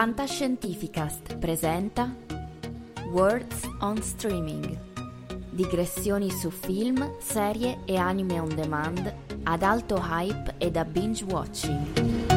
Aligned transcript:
Fantascientificast 0.00 1.36
presenta 1.36 2.10
Words 3.12 3.68
on 3.80 4.00
Streaming. 4.00 4.78
Digressioni 5.50 6.30
su 6.30 6.48
film, 6.48 7.18
serie 7.18 7.80
e 7.84 7.98
anime 7.98 8.40
on 8.40 8.48
demand 8.54 9.14
ad 9.42 9.62
alto 9.62 10.00
hype 10.02 10.54
e 10.56 10.70
da 10.70 10.86
binge 10.86 11.22
watching. 11.24 12.29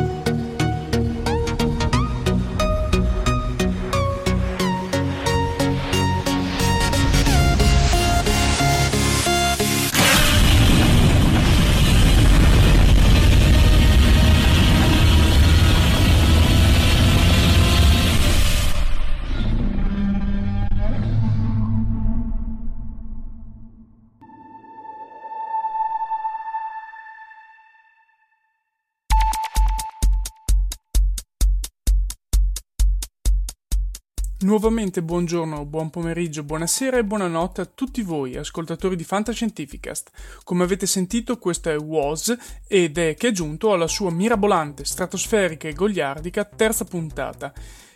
Nuovamente 34.43 35.01
buongiorno, 35.01 35.63
buon 35.63 35.89
pomeriggio, 35.89 36.43
buonasera 36.43 36.97
e 36.97 37.05
buonanotte 37.05 37.61
a 37.61 37.69
tutti 37.73 38.01
voi, 38.01 38.35
ascoltatori 38.35 38.97
di 38.97 39.05
Fantascientificast. 39.05 40.11
Come 40.43 40.65
avete 40.65 40.85
sentito, 40.85 41.37
questo 41.37 41.69
è 41.69 41.77
Was 41.77 42.35
ed 42.67 42.97
è 42.97 43.15
che 43.15 43.29
è 43.29 43.31
giunto 43.31 43.71
alla 43.71 43.87
sua 43.87 44.11
mirabolante, 44.11 44.83
stratosferica 44.83 45.69
e 45.69 45.73
goliardica 45.73 46.43
terza 46.43 46.83
puntata. 46.83 47.53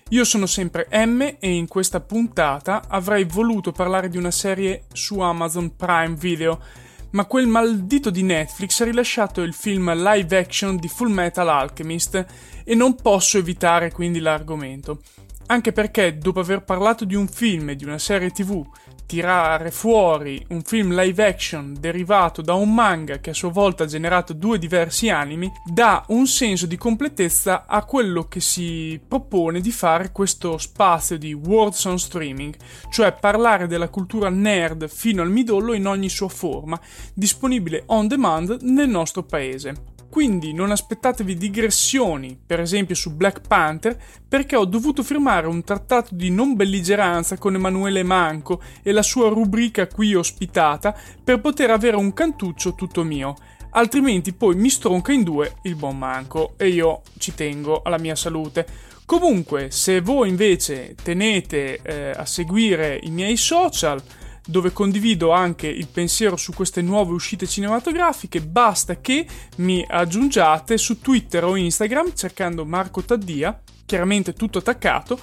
Io 0.10 0.24
sono 0.24 0.46
sempre 0.46 0.88
M 0.90 1.36
e 1.38 1.50
in 1.50 1.68
questa 1.68 2.00
puntata 2.00 2.86
avrei 2.88 3.26
voluto 3.26 3.74
parlare 3.74 4.08
di 4.08 4.16
una 4.16 4.32
serie 4.32 4.86
su 4.94 5.20
Amazon 5.20 5.76
Prime 5.76 6.16
Video, 6.16 6.62
ma 7.10 7.26
quel 7.26 7.48
maldito 7.48 8.10
di 8.10 8.24
Netflix 8.24 8.80
ha 8.80 8.86
rilasciato 8.86 9.42
il 9.42 9.54
film 9.54 9.94
live 9.94 10.38
action 10.38 10.78
di 10.78 10.88
Full 10.88 11.12
Metal 11.12 11.50
Alchemist 11.50 12.26
e 12.64 12.74
non 12.74 12.96
posso 12.96 13.38
evitare 13.38 13.92
quindi 13.92 14.20
l'argomento. 14.20 15.02
Anche 15.50 15.72
perché 15.72 16.18
dopo 16.18 16.42
aver 16.42 16.64
parlato 16.64 17.06
di 17.06 17.16
un 17.16 17.30
film 17.30 17.70
e 17.70 17.78
di 17.78 17.86
una 17.86 17.98
serie 17.98 18.32
tv, 18.32 18.66
tirare 19.06 19.72
fuori 19.72 20.46
un 20.50 20.62
film 20.62 20.94
live 20.94 21.26
action 21.26 21.74
derivato 21.80 22.42
da 22.42 22.54
un 22.54 22.74
manga 22.74 23.20
che 23.20 23.30
a 23.30 23.34
sua 23.34 23.50
volta 23.50 23.86
ha 23.86 23.88
generato 23.88 24.34
due 24.34 24.60
diversi 24.60 25.10
anime 25.10 25.54
dà 25.64 26.04
un 26.10 26.28
senso 26.28 26.66
di 26.66 26.76
completezza 26.76 27.66
a 27.66 27.86
quello 27.86 28.28
che 28.28 28.42
si 28.42 29.00
propone 29.08 29.62
di 29.62 29.72
fare 29.72 30.12
questo 30.12 30.58
spazio 30.58 31.18
di 31.18 31.32
Words 31.32 31.86
on 31.86 31.98
Streaming, 31.98 32.54
cioè 32.90 33.14
parlare 33.14 33.68
della 33.68 33.88
cultura 33.88 34.28
nerd 34.28 34.90
fino 34.90 35.22
al 35.22 35.32
midollo 35.32 35.72
in 35.72 35.88
ogni 35.88 36.10
sua 36.10 36.28
forma, 36.28 36.78
disponibile 37.14 37.84
on 37.86 38.08
demand 38.08 38.58
nel 38.64 38.90
nostro 38.90 39.24
paese. 39.24 39.96
Quindi 40.18 40.52
non 40.52 40.72
aspettatevi 40.72 41.38
digressioni, 41.38 42.36
per 42.44 42.60
esempio 42.60 42.96
su 42.96 43.16
Black 43.16 43.42
Panther, 43.48 43.96
perché 44.28 44.56
ho 44.56 44.66
dovuto 44.66 45.04
firmare 45.04 45.46
un 45.46 45.64
trattato 45.64 46.16
di 46.16 46.32
non 46.32 46.56
belligeranza 46.56 47.38
con 47.38 47.54
Emanuele 47.54 48.02
Manco 48.02 48.60
e 48.82 48.94
la 48.94 49.04
sua 49.04 49.30
rubrica 49.30 49.86
qui 49.86 50.16
ospitata 50.16 51.00
per 51.24 51.40
poter 51.40 51.70
avere 51.70 51.98
un 51.98 52.14
cantuccio 52.14 52.74
tutto 52.74 53.04
mio. 53.04 53.36
Altrimenti 53.74 54.34
poi 54.34 54.56
mi 54.56 54.70
stronca 54.70 55.12
in 55.12 55.22
due 55.22 55.58
il 55.62 55.76
buon 55.76 56.00
Manco 56.00 56.56
e 56.58 56.70
io 56.70 57.04
ci 57.20 57.36
tengo 57.36 57.84
alla 57.84 58.00
mia 58.00 58.16
salute. 58.16 58.66
Comunque, 59.06 59.70
se 59.70 60.02
voi 60.02 60.30
invece 60.30 60.96
tenete 61.00 61.80
eh, 61.84 62.10
a 62.10 62.26
seguire 62.26 63.00
i 63.04 63.12
miei 63.12 63.38
social, 63.38 64.02
dove 64.48 64.72
condivido 64.72 65.32
anche 65.32 65.68
il 65.68 65.88
pensiero 65.88 66.38
su 66.38 66.54
queste 66.54 66.82
nuove 66.82 67.14
uscite 67.14 67.46
cinematografiche, 67.46 68.42
basta 68.42 69.00
che 69.02 69.28
mi 69.58 69.86
aggiungiate 69.88 70.78
su 70.78 71.02
Twitter 71.02 71.44
o 71.44 71.58
Instagram 71.58 72.14
cercando 72.16 72.66
Marco 72.66 73.04
Taddia, 73.04 73.60
chiaramente 73.86 74.34
tutto 74.34 74.60
attaccato, 74.60 75.20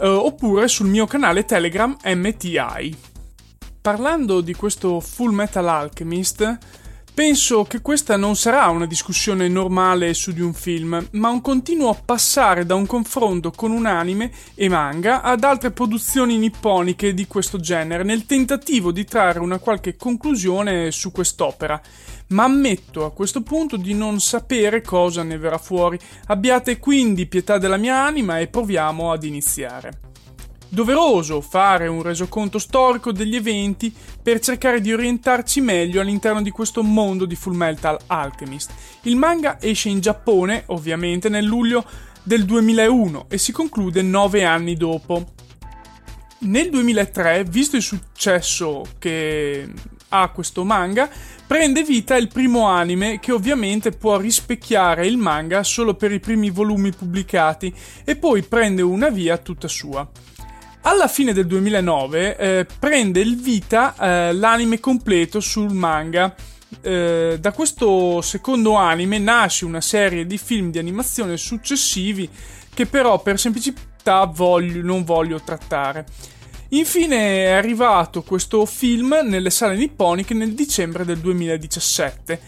eh, 0.00 0.08
oppure 0.08 0.66
sul 0.68 0.88
mio 0.88 1.06
canale 1.06 1.44
Telegram 1.44 1.94
MTI. 2.02 2.96
Parlando 3.80 4.40
di 4.40 4.54
questo 4.54 4.98
Full 5.00 5.34
Metal 5.34 5.68
Alchemist, 5.68 6.58
Penso 7.14 7.62
che 7.62 7.80
questa 7.80 8.16
non 8.16 8.34
sarà 8.34 8.66
una 8.70 8.86
discussione 8.86 9.46
normale 9.46 10.14
su 10.14 10.32
di 10.32 10.40
un 10.40 10.52
film, 10.52 11.06
ma 11.12 11.28
un 11.28 11.40
continuo 11.40 11.96
passare 12.04 12.66
da 12.66 12.74
un 12.74 12.86
confronto 12.86 13.52
con 13.52 13.70
un 13.70 13.86
anime 13.86 14.32
e 14.56 14.68
manga 14.68 15.22
ad 15.22 15.44
altre 15.44 15.70
produzioni 15.70 16.38
nipponiche 16.38 17.14
di 17.14 17.28
questo 17.28 17.60
genere, 17.60 18.02
nel 18.02 18.26
tentativo 18.26 18.90
di 18.90 19.04
trarre 19.04 19.38
una 19.38 19.60
qualche 19.60 19.94
conclusione 19.94 20.90
su 20.90 21.12
quest'opera. 21.12 21.80
ma 22.28 22.44
ammetto 22.44 23.04
a 23.04 23.12
questo 23.12 23.42
punto 23.42 23.76
di 23.76 23.94
non 23.94 24.18
sapere 24.18 24.82
cosa 24.82 25.22
ne 25.22 25.38
verrà 25.38 25.58
fuori. 25.58 25.96
Abbiate 26.26 26.80
quindi 26.80 27.26
pietà 27.26 27.58
della 27.58 27.76
mia 27.76 28.02
anima 28.02 28.40
e 28.40 28.48
proviamo 28.48 29.12
ad 29.12 29.22
iniziare. 29.22 30.13
Doveroso 30.74 31.40
fare 31.40 31.86
un 31.86 32.02
resoconto 32.02 32.58
storico 32.58 33.12
degli 33.12 33.36
eventi 33.36 33.94
per 34.20 34.40
cercare 34.40 34.80
di 34.80 34.92
orientarci 34.92 35.60
meglio 35.60 36.00
all'interno 36.00 36.42
di 36.42 36.50
questo 36.50 36.82
mondo 36.82 37.26
di 37.26 37.36
Full 37.36 37.54
Metal 37.54 37.96
Alchemist. 38.08 38.72
Il 39.02 39.14
manga 39.14 39.58
esce 39.60 39.88
in 39.88 40.00
Giappone, 40.00 40.64
ovviamente, 40.66 41.28
nel 41.28 41.44
luglio 41.44 41.84
del 42.24 42.44
2001 42.44 43.26
e 43.28 43.38
si 43.38 43.52
conclude 43.52 44.02
nove 44.02 44.42
anni 44.42 44.74
dopo. 44.74 45.34
Nel 46.38 46.70
2003, 46.70 47.44
visto 47.44 47.76
il 47.76 47.82
successo 47.82 48.82
che 48.98 49.70
ha 50.08 50.28
questo 50.30 50.64
manga, 50.64 51.08
prende 51.46 51.84
vita 51.84 52.16
il 52.16 52.26
primo 52.26 52.66
anime 52.66 53.20
che 53.20 53.30
ovviamente 53.30 53.92
può 53.92 54.16
rispecchiare 54.16 55.06
il 55.06 55.18
manga 55.18 55.62
solo 55.62 55.94
per 55.94 56.10
i 56.10 56.18
primi 56.18 56.50
volumi 56.50 56.90
pubblicati 56.90 57.72
e 58.02 58.16
poi 58.16 58.42
prende 58.42 58.82
una 58.82 59.08
via 59.08 59.38
tutta 59.38 59.68
sua. 59.68 60.10
Alla 60.86 61.08
fine 61.08 61.32
del 61.32 61.46
2009 61.46 62.36
eh, 62.36 62.66
prende 62.78 63.20
il 63.20 63.40
vita 63.40 63.94
eh, 63.96 64.34
l'anime 64.34 64.80
completo 64.80 65.40
sul 65.40 65.72
manga. 65.72 66.34
Eh, 66.82 67.38
da 67.40 67.52
questo 67.52 68.20
secondo 68.20 68.74
anime 68.74 69.18
nasce 69.18 69.64
una 69.64 69.80
serie 69.80 70.26
di 70.26 70.36
film 70.36 70.70
di 70.70 70.78
animazione 70.78 71.38
successivi 71.38 72.28
che 72.74 72.84
però 72.84 73.22
per 73.22 73.38
semplicità 73.38 74.26
voglio, 74.26 74.82
non 74.82 75.04
voglio 75.04 75.40
trattare. 75.42 76.04
Infine 76.70 77.44
è 77.46 77.50
arrivato 77.52 78.22
questo 78.22 78.66
film 78.66 79.20
nelle 79.24 79.50
sale 79.50 79.76
nipponiche 79.76 80.34
nel 80.34 80.52
dicembre 80.52 81.06
del 81.06 81.18
2017, 81.18 82.40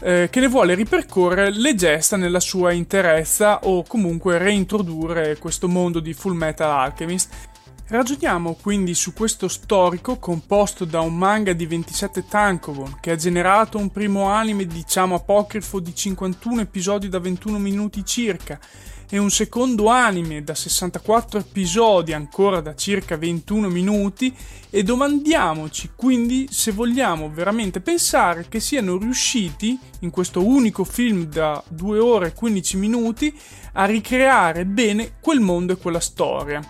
eh, 0.00 0.28
che 0.32 0.40
ne 0.40 0.48
vuole 0.48 0.74
ripercorrere 0.74 1.52
le 1.52 1.76
gesta 1.76 2.16
nella 2.16 2.40
sua 2.40 2.72
interezza 2.72 3.60
o 3.64 3.84
comunque 3.84 4.36
reintrodurre 4.36 5.38
questo 5.38 5.68
mondo 5.68 6.00
di 6.00 6.12
Full 6.12 6.34
Metal 6.34 6.68
Alchemist 6.68 7.56
Ragioniamo 7.90 8.58
quindi 8.60 8.92
su 8.92 9.14
questo 9.14 9.48
storico 9.48 10.18
composto 10.18 10.84
da 10.84 11.00
un 11.00 11.16
manga 11.16 11.54
di 11.54 11.64
27 11.64 12.26
tankobon 12.28 12.98
che 13.00 13.12
ha 13.12 13.16
generato 13.16 13.78
un 13.78 13.88
primo 13.88 14.24
anime 14.24 14.66
diciamo 14.66 15.14
apocrifo 15.14 15.80
di 15.80 15.94
51 15.94 16.60
episodi 16.60 17.08
da 17.08 17.18
21 17.18 17.58
minuti 17.58 18.04
circa 18.04 18.60
e 19.08 19.16
un 19.16 19.30
secondo 19.30 19.88
anime 19.88 20.44
da 20.44 20.54
64 20.54 21.38
episodi 21.38 22.12
ancora 22.12 22.60
da 22.60 22.74
circa 22.74 23.16
21 23.16 23.70
minuti 23.70 24.36
e 24.68 24.82
domandiamoci 24.82 25.92
quindi 25.96 26.46
se 26.50 26.72
vogliamo 26.72 27.30
veramente 27.30 27.80
pensare 27.80 28.48
che 28.50 28.60
siano 28.60 28.98
riusciti 28.98 29.78
in 30.00 30.10
questo 30.10 30.46
unico 30.46 30.84
film 30.84 31.24
da 31.24 31.64
2 31.66 31.98
ore 31.98 32.26
e 32.26 32.32
15 32.34 32.76
minuti 32.76 33.34
a 33.72 33.86
ricreare 33.86 34.66
bene 34.66 35.12
quel 35.22 35.40
mondo 35.40 35.72
e 35.72 35.76
quella 35.76 36.00
storia. 36.00 36.60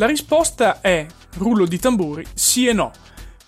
La 0.00 0.06
risposta 0.06 0.80
è, 0.80 1.06
rullo 1.36 1.66
di 1.66 1.78
tamburi, 1.78 2.24
sì 2.32 2.66
e 2.66 2.72
no, 2.72 2.90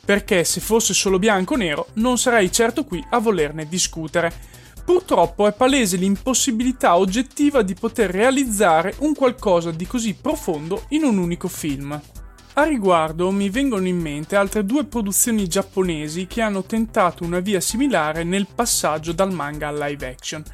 perché 0.04 0.44
se 0.44 0.60
fosse 0.60 0.93
solo 0.93 1.19
bianco 1.19 1.54
o 1.54 1.56
nero 1.56 1.87
non 1.94 2.19
sarei 2.19 2.52
certo 2.52 2.84
qui 2.84 3.02
a 3.08 3.19
volerne 3.20 3.66
discutere. 3.66 4.31
Purtroppo 4.84 5.49
è 5.49 5.54
palese 5.54 5.96
l'impossibilità 5.96 6.99
oggettiva 6.99 7.62
di 7.62 7.72
poter 7.72 8.10
realizzare 8.10 8.96
un 8.99 9.14
qualcosa 9.14 9.70
di 9.70 9.87
così 9.87 10.12
profondo 10.12 10.84
in 10.88 11.04
un 11.04 11.16
unico 11.16 11.49
film. 11.49 11.99
A 12.52 12.62
riguardo 12.64 13.31
mi 13.31 13.49
vengono 13.49 13.87
in 13.87 13.99
mente 13.99 14.37
altre 14.37 14.66
due 14.66 14.84
produzioni 14.84 15.49
giapponesi 15.49 16.26
che 16.26 16.43
hanno 16.43 16.64
tentato 16.64 17.25
una 17.25 17.40
via 17.40 17.62
similare 17.62 18.25
nel 18.25 18.46
passaggio 18.54 19.12
dal 19.12 19.32
manga 19.32 19.69
al 19.69 19.78
live 19.78 20.06
action. 20.06 20.44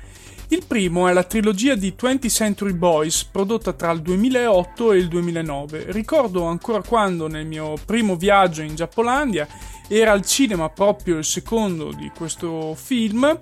Il 0.50 0.64
primo 0.66 1.08
è 1.08 1.12
la 1.12 1.24
trilogia 1.24 1.74
di 1.74 1.94
20th 1.94 2.30
Century 2.30 2.72
Boys 2.72 3.22
prodotta 3.22 3.74
tra 3.74 3.90
il 3.90 4.00
2008 4.00 4.92
e 4.92 4.96
il 4.96 5.08
2009. 5.08 5.84
Ricordo 5.88 6.44
ancora 6.44 6.80
quando 6.80 7.26
nel 7.26 7.44
mio 7.44 7.74
primo 7.84 8.16
viaggio 8.16 8.62
in 8.62 8.74
Giappolandia 8.74 9.46
era 9.88 10.12
al 10.12 10.24
cinema 10.24 10.70
proprio 10.70 11.18
il 11.18 11.24
secondo 11.26 11.92
di 11.92 12.10
questo 12.16 12.74
film 12.74 13.38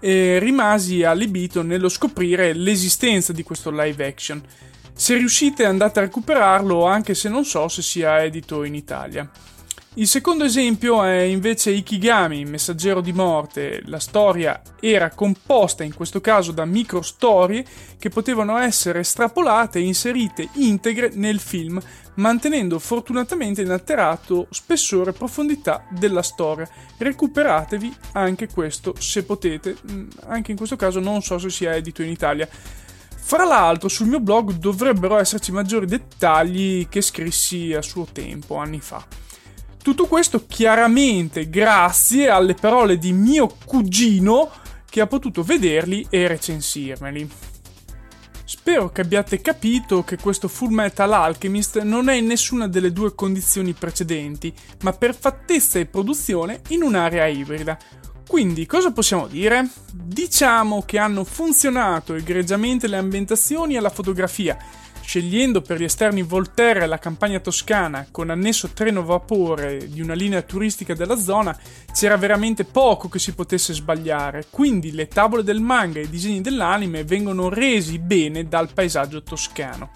e 0.00 0.38
rimasi 0.38 1.02
allibito 1.02 1.62
nello 1.62 1.88
scoprire 1.88 2.52
l'esistenza 2.52 3.32
di 3.32 3.42
questo 3.42 3.70
live 3.70 4.06
action. 4.06 4.42
Se 4.92 5.16
riuscite 5.16 5.64
andate 5.64 6.00
a 6.00 6.02
recuperarlo 6.02 6.84
anche 6.84 7.14
se 7.14 7.30
non 7.30 7.46
so 7.46 7.68
se 7.68 7.80
sia 7.80 8.22
edito 8.22 8.64
in 8.64 8.74
Italia. 8.74 9.26
Il 9.94 10.06
secondo 10.06 10.44
esempio 10.44 11.02
è 11.02 11.18
invece 11.18 11.72
Ikigami, 11.72 12.44
Messaggero 12.44 13.00
di 13.00 13.12
morte. 13.12 13.82
La 13.86 13.98
storia 13.98 14.62
era 14.78 15.10
composta 15.10 15.82
in 15.82 15.92
questo 15.92 16.20
caso 16.20 16.52
da 16.52 16.64
micro 16.64 17.02
storie 17.02 17.64
che 17.98 18.08
potevano 18.08 18.56
essere 18.56 19.00
estrapolate 19.00 19.80
e 19.80 19.82
inserite 19.82 20.48
integre 20.54 21.10
nel 21.14 21.40
film, 21.40 21.82
mantenendo 22.14 22.78
fortunatamente 22.78 23.62
inalterato 23.62 24.46
spessore 24.50 25.10
e 25.10 25.14
profondità 25.14 25.84
della 25.90 26.22
storia. 26.22 26.68
Recuperatevi 26.96 27.92
anche 28.12 28.46
questo 28.46 28.94
se 28.96 29.24
potete, 29.24 29.76
mm, 29.90 30.08
anche 30.28 30.52
in 30.52 30.56
questo 30.56 30.76
caso 30.76 31.00
non 31.00 31.20
so 31.20 31.36
se 31.38 31.50
sia 31.50 31.74
edito 31.74 32.04
in 32.04 32.10
Italia. 32.10 32.48
Fra 32.48 33.44
l'altro 33.44 33.88
sul 33.88 34.06
mio 34.06 34.20
blog 34.20 34.52
dovrebbero 34.52 35.18
esserci 35.18 35.50
maggiori 35.50 35.86
dettagli 35.86 36.88
che 36.88 37.00
scrissi 37.00 37.74
a 37.74 37.82
suo 37.82 38.06
tempo, 38.12 38.54
anni 38.54 38.80
fa. 38.80 39.04
Tutto 39.82 40.06
questo 40.06 40.44
chiaramente 40.46 41.48
grazie 41.48 42.28
alle 42.28 42.54
parole 42.54 42.98
di 42.98 43.12
mio 43.12 43.54
cugino 43.64 44.50
che 44.88 45.00
ha 45.00 45.06
potuto 45.06 45.42
vederli 45.42 46.06
e 46.10 46.28
recensirmeli. 46.28 47.30
Spero 48.44 48.90
che 48.90 49.00
abbiate 49.00 49.40
capito 49.40 50.02
che 50.02 50.18
questo 50.18 50.48
Full 50.48 50.72
Metal 50.72 51.12
Alchemist 51.12 51.80
non 51.80 52.08
è 52.08 52.14
in 52.14 52.26
nessuna 52.26 52.68
delle 52.68 52.92
due 52.92 53.14
condizioni 53.14 53.72
precedenti, 53.72 54.52
ma 54.82 54.92
per 54.92 55.16
fattezza 55.16 55.78
e 55.78 55.86
produzione 55.86 56.60
in 56.68 56.82
un'area 56.82 57.26
ibrida. 57.26 57.78
Quindi 58.28 58.66
cosa 58.66 58.92
possiamo 58.92 59.28
dire? 59.28 59.68
Diciamo 59.92 60.82
che 60.82 60.98
hanno 60.98 61.24
funzionato 61.24 62.14
egregiamente 62.14 62.86
le 62.86 62.96
ambientazioni 62.96 63.76
e 63.76 63.80
la 63.80 63.90
fotografia, 63.90 64.58
scegliendo 65.10 65.60
per 65.60 65.80
gli 65.80 65.82
esterni 65.82 66.22
Volterra 66.22 66.84
e 66.84 66.86
la 66.86 67.00
campagna 67.00 67.40
toscana 67.40 68.06
con 68.12 68.30
annesso 68.30 68.68
treno 68.68 69.02
vapore 69.02 69.88
di 69.88 70.00
una 70.00 70.14
linea 70.14 70.40
turistica 70.42 70.94
della 70.94 71.16
zona, 71.16 71.58
c'era 71.92 72.16
veramente 72.16 72.62
poco 72.62 73.08
che 73.08 73.18
si 73.18 73.34
potesse 73.34 73.72
sbagliare, 73.74 74.46
quindi 74.50 74.92
le 74.92 75.08
tavole 75.08 75.42
del 75.42 75.58
manga 75.58 75.98
e 75.98 76.04
i 76.04 76.08
disegni 76.08 76.42
dell'anime 76.42 77.02
vengono 77.02 77.48
resi 77.48 77.98
bene 77.98 78.46
dal 78.46 78.72
paesaggio 78.72 79.24
toscano. 79.24 79.90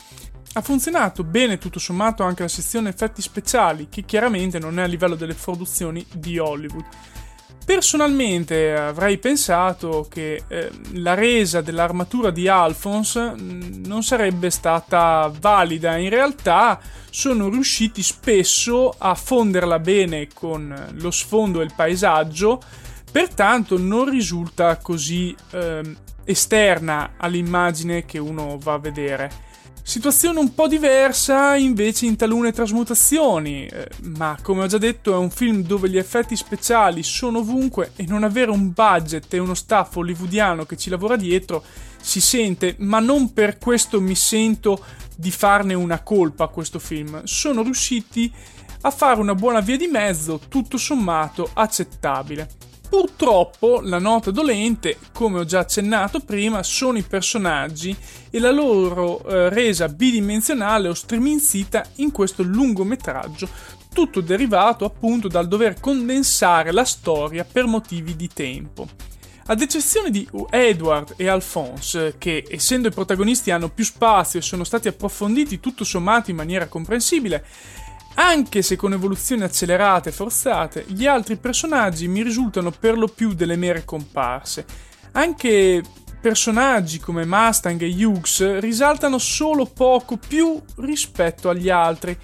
Ha 0.54 0.60
funzionato 0.60 1.22
bene 1.22 1.58
tutto 1.58 1.78
sommato 1.78 2.24
anche 2.24 2.42
la 2.42 2.48
sezione 2.48 2.88
effetti 2.88 3.22
speciali, 3.22 3.86
che 3.88 4.02
chiaramente 4.04 4.58
non 4.58 4.80
è 4.80 4.82
a 4.82 4.86
livello 4.86 5.14
delle 5.14 5.34
produzioni 5.34 6.04
di 6.12 6.40
Hollywood. 6.40 6.86
Personalmente 7.64 8.74
avrei 8.74 9.16
pensato 9.16 10.06
che 10.10 10.42
eh, 10.46 10.70
la 10.92 11.14
resa 11.14 11.62
dell'armatura 11.62 12.30
di 12.30 12.46
Alphonse 12.46 13.32
mm, 13.34 13.84
non 13.86 14.02
sarebbe 14.02 14.50
stata 14.50 15.32
valida, 15.40 15.96
in 15.96 16.10
realtà 16.10 16.78
sono 17.08 17.48
riusciti 17.48 18.02
spesso 18.02 18.94
a 18.98 19.14
fonderla 19.14 19.78
bene 19.78 20.28
con 20.34 20.92
lo 20.98 21.10
sfondo 21.10 21.62
e 21.62 21.64
il 21.64 21.72
paesaggio, 21.74 22.60
pertanto 23.10 23.78
non 23.78 24.10
risulta 24.10 24.76
così 24.76 25.34
eh, 25.52 25.96
esterna 26.24 27.12
all'immagine 27.16 28.04
che 28.04 28.18
uno 28.18 28.58
va 28.60 28.74
a 28.74 28.78
vedere. 28.78 29.30
Situazione 29.86 30.38
un 30.38 30.54
po' 30.54 30.66
diversa 30.66 31.56
invece 31.56 32.06
in 32.06 32.16
talune 32.16 32.52
trasmutazioni, 32.52 33.66
eh, 33.66 33.86
ma 34.16 34.34
come 34.40 34.62
ho 34.62 34.66
già 34.66 34.78
detto 34.78 35.12
è 35.12 35.16
un 35.18 35.28
film 35.28 35.62
dove 35.62 35.90
gli 35.90 35.98
effetti 35.98 36.36
speciali 36.36 37.02
sono 37.02 37.40
ovunque 37.40 37.92
e 37.94 38.06
non 38.08 38.24
avere 38.24 38.50
un 38.50 38.72
budget 38.72 39.34
e 39.34 39.38
uno 39.38 39.52
staff 39.52 39.94
hollywoodiano 39.94 40.64
che 40.64 40.78
ci 40.78 40.88
lavora 40.88 41.16
dietro 41.16 41.62
si 42.00 42.22
sente, 42.22 42.76
ma 42.78 42.98
non 42.98 43.34
per 43.34 43.58
questo 43.58 44.00
mi 44.00 44.14
sento 44.14 44.82
di 45.14 45.30
farne 45.30 45.74
una 45.74 46.00
colpa 46.00 46.44
a 46.44 46.48
questo 46.48 46.78
film. 46.78 47.22
Sono 47.24 47.62
riusciti 47.62 48.32
a 48.80 48.90
fare 48.90 49.20
una 49.20 49.34
buona 49.34 49.60
via 49.60 49.76
di 49.76 49.86
mezzo, 49.86 50.40
tutto 50.48 50.78
sommato 50.78 51.50
accettabile. 51.52 52.48
Purtroppo 52.88 53.80
la 53.82 53.98
nota 53.98 54.30
dolente, 54.30 54.98
come 55.12 55.40
ho 55.40 55.44
già 55.44 55.60
accennato 55.60 56.20
prima, 56.20 56.62
sono 56.62 56.98
i 56.98 57.02
personaggi 57.02 57.96
e 58.30 58.38
la 58.38 58.50
loro 58.50 59.24
eh, 59.26 59.48
resa 59.48 59.88
bidimensionale 59.88 60.88
o 60.88 60.94
striminzita 60.94 61.84
in 61.96 62.12
questo 62.12 62.42
lungometraggio, 62.42 63.48
tutto 63.92 64.20
derivato 64.20 64.84
appunto 64.84 65.28
dal 65.28 65.48
dover 65.48 65.80
condensare 65.80 66.72
la 66.72 66.84
storia 66.84 67.44
per 67.44 67.66
motivi 67.66 68.14
di 68.16 68.28
tempo. 68.28 68.86
Ad 69.46 69.60
eccezione 69.60 70.10
di 70.10 70.26
Edward 70.48 71.14
e 71.16 71.28
Alphonse, 71.28 72.14
che 72.16 72.46
essendo 72.48 72.88
i 72.88 72.92
protagonisti 72.92 73.50
hanno 73.50 73.68
più 73.68 73.84
spazio 73.84 74.38
e 74.38 74.42
sono 74.42 74.64
stati 74.64 74.88
approfonditi 74.88 75.60
tutto 75.60 75.84
sommato 75.84 76.30
in 76.30 76.36
maniera 76.36 76.66
comprensibile, 76.66 77.44
Anche 78.14 78.62
se 78.62 78.76
con 78.76 78.92
evoluzioni 78.92 79.42
accelerate 79.42 80.10
e 80.10 80.12
forzate, 80.12 80.84
gli 80.88 81.06
altri 81.06 81.36
personaggi 81.36 82.06
mi 82.06 82.22
risultano 82.22 82.70
per 82.70 82.96
lo 82.96 83.08
più 83.08 83.34
delle 83.34 83.56
mere 83.56 83.84
comparse. 83.84 84.64
Anche 85.12 85.82
personaggi 86.20 87.00
come 87.00 87.26
Mustang 87.26 87.82
e 87.82 88.04
Hughes 88.04 88.60
risaltano 88.60 89.18
solo 89.18 89.66
poco 89.66 90.16
più 90.16 90.60
rispetto 90.76 91.48
agli 91.50 91.68
altri, 91.68 92.16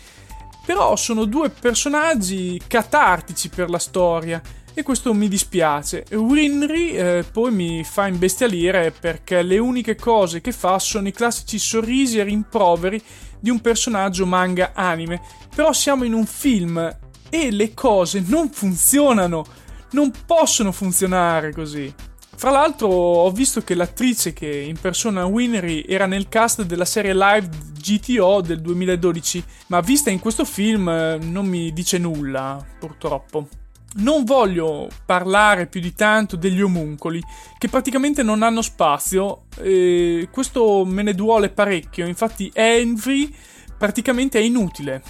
però 0.64 0.94
sono 0.94 1.24
due 1.24 1.50
personaggi 1.50 2.60
catartici 2.66 3.48
per 3.48 3.68
la 3.68 3.78
storia 3.78 4.40
e 4.74 4.82
questo 4.82 5.12
mi 5.14 5.28
dispiace. 5.28 6.04
Winry 6.12 6.90
eh, 6.90 7.24
poi 7.30 7.52
mi 7.52 7.84
fa 7.84 8.06
imbestialire 8.06 8.92
perché 8.92 9.42
le 9.42 9.58
uniche 9.58 9.96
cose 9.96 10.40
che 10.40 10.52
fa 10.52 10.78
sono 10.78 11.08
i 11.08 11.12
classici 11.12 11.58
sorrisi 11.58 12.18
e 12.18 12.24
rimproveri 12.24 13.02
di 13.38 13.50
un 13.50 13.60
personaggio 13.60 14.26
manga 14.26 14.72
anime, 14.74 15.20
però 15.54 15.72
siamo 15.72 16.04
in 16.04 16.12
un 16.12 16.26
film 16.26 16.96
e 17.28 17.50
le 17.50 17.74
cose 17.74 18.22
non 18.26 18.50
funzionano, 18.50 19.44
non 19.92 20.12
possono 20.26 20.72
funzionare 20.72 21.52
così. 21.52 21.92
Fra 22.36 22.50
l'altro 22.50 22.88
ho 22.88 23.30
visto 23.30 23.60
che 23.60 23.74
l'attrice 23.74 24.32
che 24.32 24.48
impersona 24.48 25.26
Winry 25.26 25.84
era 25.86 26.06
nel 26.06 26.28
cast 26.28 26.62
della 26.62 26.86
serie 26.86 27.12
live 27.12 27.48
GTO 27.78 28.40
del 28.40 28.62
2012, 28.62 29.44
ma 29.66 29.80
vista 29.80 30.08
in 30.08 30.20
questo 30.20 30.46
film 30.46 30.88
eh, 30.88 31.18
non 31.20 31.46
mi 31.46 31.70
dice 31.72 31.98
nulla, 31.98 32.64
purtroppo. 32.78 33.46
Non 33.92 34.24
voglio 34.24 34.88
parlare 35.04 35.66
più 35.66 35.80
di 35.80 35.92
tanto 35.92 36.36
degli 36.36 36.60
omuncoli, 36.60 37.20
che 37.58 37.68
praticamente 37.68 38.22
non 38.22 38.42
hanno 38.42 38.62
spazio, 38.62 39.42
e 39.58 40.28
questo 40.30 40.84
me 40.84 41.02
ne 41.02 41.14
duole 41.14 41.50
parecchio, 41.50 42.06
infatti 42.06 42.50
Envy 42.54 43.34
praticamente 43.76 44.38
è 44.38 44.42
inutile. 44.42 45.02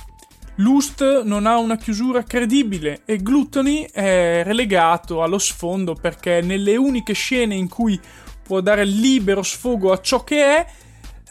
Lust 0.57 1.23
non 1.23 1.47
ha 1.47 1.59
una 1.59 1.77
chiusura 1.77 2.23
credibile 2.23 3.03
e 3.05 3.19
Gluttony 3.19 3.89
è 3.91 4.43
relegato 4.45 5.23
allo 5.23 5.39
sfondo 5.39 5.95
perché 5.95 6.41
nelle 6.43 6.77
uniche 6.77 7.15
scene 7.15 7.55
in 7.55 7.69
cui 7.69 7.99
può 8.43 8.61
dare 8.61 8.85
libero 8.85 9.43
sfogo 9.43 9.91
a 9.91 10.01
ciò 10.01 10.23
che 10.23 10.45
è, 10.45 10.59
eh, 10.61 10.67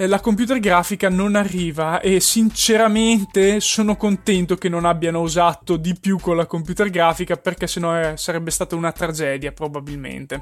la 0.08 0.22
computer 0.22 0.60
grafica 0.60 1.10
non 1.10 1.36
arriva 1.36 2.00
e 2.00 2.22
sinceramente 2.22 3.60
sono 3.60 3.98
contento 3.98 4.56
che 4.56 4.70
non 4.70 4.86
abbiano 4.86 5.20
usato 5.20 5.76
di 5.76 5.94
più 6.00 6.18
con 6.20 6.38
la 6.38 6.46
computer 6.46 6.90
grafica 6.90 7.36
perché 7.36 7.68
sennò 7.68 8.00
eh, 8.00 8.16
sarebbe 8.16 8.50
stata 8.50 8.78
una 8.78 8.94
tragedia 8.94 9.52
probabilmente. 9.52 10.42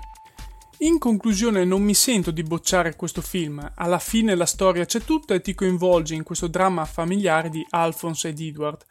In 0.82 1.00
conclusione 1.00 1.66
non 1.66 1.82
mi 1.82 1.96
sento 1.96 2.30
di 2.30 2.44
bocciare 2.44 2.96
questo 2.96 3.22
film, 3.22 3.68
alla 3.74 3.98
fine 3.98 4.36
la 4.36 4.46
storia 4.46 4.86
c'è 4.86 5.02
tutta 5.02 5.34
e 5.34 5.42
ti 5.42 5.56
coinvolge 5.56 6.14
in 6.14 6.22
questo 6.22 6.46
dramma 6.46 6.86
familiare 6.86 7.50
di 7.50 7.66
Alphonse 7.72 8.28
ed 8.28 8.40
Edward. 8.40 8.86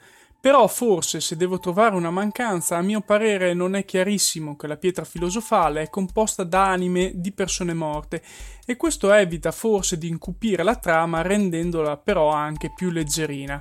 Però 0.46 0.68
forse 0.68 1.20
se 1.20 1.34
devo 1.34 1.58
trovare 1.58 1.96
una 1.96 2.12
mancanza, 2.12 2.76
a 2.76 2.80
mio 2.80 3.00
parere 3.00 3.52
non 3.52 3.74
è 3.74 3.84
chiarissimo 3.84 4.54
che 4.54 4.68
la 4.68 4.76
pietra 4.76 5.04
filosofale 5.04 5.82
è 5.82 5.90
composta 5.90 6.44
da 6.44 6.68
anime 6.68 7.10
di 7.16 7.32
persone 7.32 7.74
morte 7.74 8.22
e 8.64 8.76
questo 8.76 9.12
evita 9.12 9.50
forse 9.50 9.98
di 9.98 10.06
incupire 10.06 10.62
la 10.62 10.76
trama 10.76 11.20
rendendola 11.22 11.96
però 11.96 12.30
anche 12.30 12.70
più 12.72 12.90
leggerina. 12.90 13.60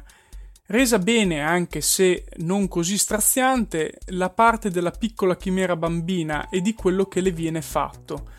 Resa 0.68 1.00
bene, 1.00 1.42
anche 1.42 1.82
se 1.82 2.26
non 2.42 2.68
così 2.68 3.00
straziante, 3.00 3.98
la 4.10 4.30
parte 4.30 4.70
della 4.70 4.92
piccola 4.92 5.36
chimera 5.38 5.76
bambina 5.76 6.50
e 6.50 6.62
di 6.62 6.76
quello 6.76 7.06
che 7.06 7.22
le 7.22 7.32
viene 7.32 7.64
fatto. 7.64 8.30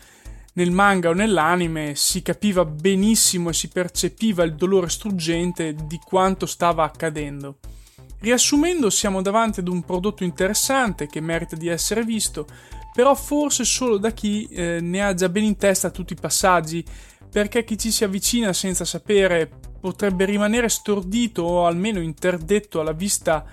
Nel 0.53 0.71
manga 0.71 1.09
o 1.09 1.13
nell'anime 1.13 1.95
si 1.95 2.21
capiva 2.21 2.63
benissimo 2.63 3.49
e 3.49 3.53
si 3.53 3.67
percepiva 3.67 4.45
il 4.45 4.55
dolore 4.55 4.87
struggente 4.87 5.75
di 5.75 5.99
quanto 6.01 6.45
stava 6.45 6.85
accadendo. 6.85 7.57
Riassumendo, 8.19 8.89
siamo 8.89 9.21
davanti 9.21 9.59
ad 9.59 9.67
un 9.67 9.83
prodotto 9.83 10.23
interessante 10.23 11.07
che 11.07 11.21
merita 11.21 11.55
di 11.55 11.67
essere 11.67 12.03
visto, 12.03 12.47
però 12.93 13.13
forse 13.13 13.63
solo 13.63 13.97
da 13.97 14.11
chi 14.11 14.47
eh, 14.49 14.79
ne 14.81 15.03
ha 15.03 15.13
già 15.13 15.29
ben 15.29 15.43
in 15.43 15.55
testa 15.55 15.91
tutti 15.91 16.13
i 16.13 16.17
passaggi, 16.19 16.83
perché 17.29 17.63
chi 17.63 17.77
ci 17.77 17.91
si 17.91 18.03
avvicina 18.03 18.53
senza 18.53 18.85
sapere 18.85 19.49
potrebbe 19.79 20.25
rimanere 20.25 20.69
stordito 20.69 21.43
o 21.43 21.67
almeno 21.67 21.99
interdetto 21.99 22.79
alla 22.79 22.93
vista 22.93 23.45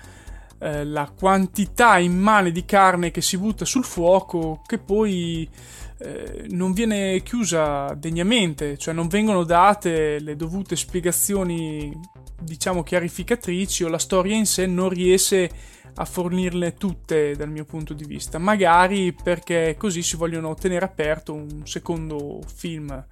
eh, 0.59 0.85
la 0.85 1.11
quantità 1.17 1.97
immane 1.97 2.51
di 2.51 2.65
carne 2.65 3.11
che 3.11 3.21
si 3.21 3.37
butta 3.37 3.65
sul 3.65 3.83
fuoco 3.83 4.61
che 4.65 4.77
poi 4.77 5.49
eh, 5.97 6.45
non 6.49 6.73
viene 6.73 7.21
chiusa 7.23 7.93
degnamente, 7.93 8.77
cioè 8.77 8.93
non 8.93 9.07
vengono 9.07 9.43
date 9.43 10.19
le 10.19 10.35
dovute 10.35 10.75
spiegazioni 10.75 11.93
diciamo 12.39 12.83
chiarificatrici 12.83 13.83
o 13.83 13.87
la 13.87 13.97
storia 13.97 14.35
in 14.35 14.45
sé 14.45 14.65
non 14.65 14.89
riesce 14.89 15.49
a 15.95 16.05
fornirle 16.05 16.73
tutte 16.73 17.35
dal 17.35 17.49
mio 17.49 17.63
punto 17.63 17.93
di 17.93 18.03
vista, 18.03 18.37
magari 18.37 19.13
perché 19.13 19.75
così 19.77 20.01
si 20.03 20.17
vogliono 20.17 20.53
tenere 20.53 20.83
aperto 20.85 21.33
un 21.33 21.65
secondo 21.65 22.41
film. 22.53 23.05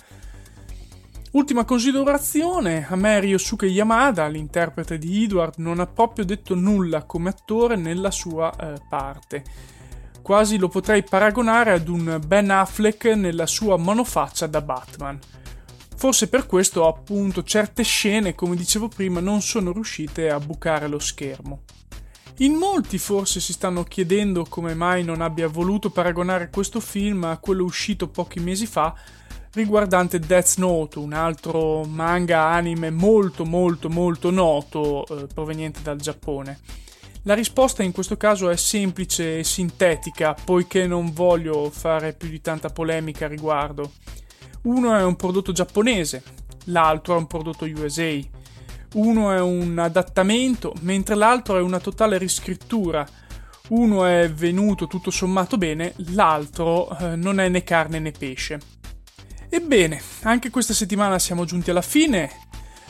Ultima 1.33 1.65
considerazione, 1.65 2.85
a 2.87 2.95
me 2.95 3.17
Yamada, 3.19 4.27
l'interprete 4.27 4.99
di 4.99 5.23
Edward, 5.23 5.55
non 5.57 5.79
ha 5.79 5.87
proprio 5.87 6.25
detto 6.25 6.53
nulla 6.53 7.05
come 7.05 7.29
attore 7.29 7.75
nella 7.75 8.11
sua 8.11 8.55
eh, 8.55 8.79
parte. 8.87 9.43
Quasi 10.21 10.59
lo 10.59 10.67
potrei 10.67 11.01
paragonare 11.01 11.71
ad 11.71 11.87
un 11.87 12.21
Ben 12.23 12.51
Affleck 12.51 13.05
nella 13.05 13.47
sua 13.47 13.77
monofaccia 13.77 14.45
da 14.45 14.61
Batman. 14.61 15.17
Forse 15.95 16.29
per 16.29 16.45
questo 16.45 16.87
appunto 16.87 17.41
certe 17.41 17.81
scene, 17.81 18.35
come 18.35 18.55
dicevo 18.55 18.87
prima, 18.87 19.19
non 19.19 19.41
sono 19.41 19.71
riuscite 19.71 20.29
a 20.29 20.39
bucare 20.39 20.87
lo 20.87 20.99
schermo. 20.99 21.63
In 22.37 22.53
molti 22.53 22.99
forse 22.99 23.39
si 23.39 23.53
stanno 23.53 23.83
chiedendo 23.83 24.45
come 24.47 24.75
mai 24.75 25.03
non 25.03 25.21
abbia 25.21 25.47
voluto 25.47 25.89
paragonare 25.89 26.51
questo 26.51 26.79
film 26.79 27.23
a 27.23 27.37
quello 27.37 27.63
uscito 27.63 28.07
pochi 28.07 28.39
mesi 28.39 28.67
fa 28.67 28.93
riguardante 29.53 30.19
Death 30.19 30.55
Note, 30.57 31.00
un 31.00 31.13
altro 31.13 31.83
manga 31.83 32.45
anime 32.45 32.89
molto 32.89 33.45
molto 33.45 33.89
molto 33.89 34.31
noto 34.31 35.05
eh, 35.05 35.27
proveniente 35.27 35.81
dal 35.81 35.98
Giappone. 35.98 36.60
La 37.24 37.36
risposta 37.36 37.83
in 37.83 37.91
questo 37.91 38.17
caso 38.17 38.50
è 38.50 38.57
semplice 38.57 39.39
e 39.39 39.43
sintetica, 39.43 40.36
poiché 40.43 40.88
non 40.88 41.13
voglio 41.13 41.69
fare 41.69 42.13
più 42.13 42.27
di 42.29 42.41
tanta 42.41 42.69
polemica 42.69 43.25
a 43.25 43.29
riguardo. 43.29 43.93
Uno 44.63 44.95
è 44.98 45.03
un 45.03 45.15
prodotto 45.15 45.53
giapponese, 45.53 46.22
l'altro 46.65 47.15
è 47.15 47.17
un 47.17 47.27
prodotto 47.27 47.65
USA. 47.65 48.19
Uno 48.95 49.31
è 49.31 49.39
un 49.39 49.79
adattamento, 49.79 50.74
mentre 50.81 51.15
l'altro 51.15 51.57
è 51.57 51.62
una 51.62 51.79
totale 51.79 52.17
riscrittura. 52.17 53.07
Uno 53.69 54.05
è 54.05 54.29
venuto 54.29 54.88
tutto 54.88 55.10
sommato 55.10 55.57
bene, 55.57 55.93
l'altro 56.10 56.95
eh, 56.98 57.15
non 57.15 57.39
è 57.39 57.48
né 57.48 57.63
carne 57.63 58.00
né 58.00 58.12
pesce. 58.12 58.73
Ebbene, 59.55 60.01
anche 60.24 60.50
questa 60.50 60.74
settimana 60.74 61.19
siamo 61.19 61.45
giunti 61.45 61.69
alla 61.69 61.83
fine 61.83 62.31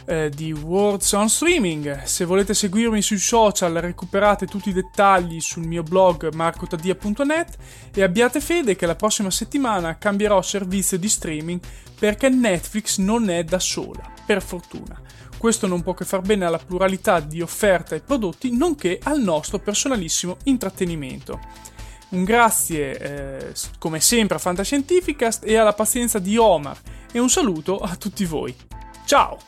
eh, 0.05 0.29
di 0.29 0.53
Words 0.53 1.11
on 1.11 1.27
Streaming. 1.27 2.03
Se 2.03 2.23
volete 2.23 2.53
seguirmi 2.53 3.01
sui 3.01 3.17
social 3.17 3.73
recuperate 3.73 4.45
tutti 4.45 4.69
i 4.69 4.73
dettagli 4.73 5.41
sul 5.41 5.67
mio 5.67 5.83
blog 5.83 6.33
marcotadia.net 6.33 7.57
e 7.93 8.01
abbiate 8.01 8.39
fede 8.39 8.77
che 8.77 8.85
la 8.85 8.95
prossima 8.95 9.29
settimana 9.29 9.97
cambierò 9.97 10.41
servizio 10.41 10.97
di 10.97 11.09
streaming 11.09 11.59
perché 11.99 12.29
Netflix 12.29 12.97
non 12.97 13.29
è 13.29 13.43
da 13.43 13.59
sola, 13.59 14.09
per 14.25 14.41
fortuna. 14.41 15.01
Questo 15.37 15.67
non 15.67 15.81
può 15.81 15.93
che 15.93 16.05
far 16.05 16.21
bene 16.21 16.45
alla 16.45 16.59
pluralità 16.59 17.19
di 17.19 17.41
offerta 17.41 17.93
e 17.93 17.99
prodotti, 17.99 18.55
nonché 18.55 19.01
al 19.03 19.19
nostro 19.19 19.59
personalissimo 19.59 20.37
intrattenimento. 20.43 21.72
Un 22.13 22.25
grazie 22.25 22.97
eh, 22.99 23.53
come 23.79 23.99
sempre 23.99 24.35
a 24.35 24.39
Fantascientificast 24.39 25.43
e 25.45 25.57
alla 25.57 25.73
pazienza 25.73 26.19
di 26.19 26.37
Omar 26.37 26.79
e 27.11 27.17
un 27.17 27.27
saluto 27.27 27.79
a 27.79 27.95
tutti 27.95 28.23
voi. 28.25 28.55
Ciao! 29.03 29.39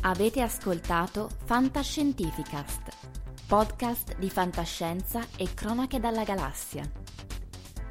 Avete 0.00 0.40
ascoltato 0.40 1.28
Fantascientificast, 1.44 2.82
podcast 3.46 4.16
di 4.16 4.30
fantascienza 4.30 5.20
e 5.36 5.52
cronache 5.52 6.00
dalla 6.00 6.24
galassia. 6.24 7.07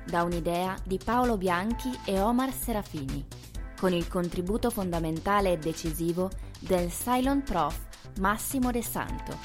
Da 0.07 0.23
un'idea 0.23 0.75
di 0.85 0.97
Paolo 1.03 1.35
Bianchi 1.35 1.91
e 2.05 2.21
Omar 2.21 2.53
Serafini, 2.53 3.25
con 3.77 3.91
il 3.91 4.07
contributo 4.07 4.69
fondamentale 4.69 5.51
e 5.51 5.57
decisivo 5.57 6.29
del 6.59 6.89
Cylon 6.89 7.43
Prof 7.43 7.77
Massimo 8.19 8.71
De 8.71 8.81
Santo 8.81 9.37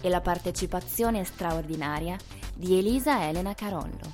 e 0.00 0.08
la 0.08 0.20
partecipazione 0.20 1.22
straordinaria 1.22 2.16
di 2.52 2.78
Elisa 2.78 3.28
Elena 3.28 3.54
Carollo. 3.54 4.10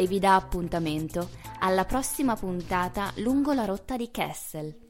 e 0.00 0.06
vi 0.06 0.18
dà 0.18 0.34
appuntamento 0.34 1.28
alla 1.58 1.84
prossima 1.84 2.34
puntata 2.34 3.12
lungo 3.16 3.52
la 3.52 3.66
rotta 3.66 3.98
di 3.98 4.10
Kessel. 4.10 4.89